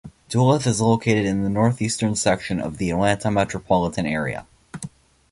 [0.29, 4.47] Duluth is located in the northeastern section of the Atlanta metropolitan area.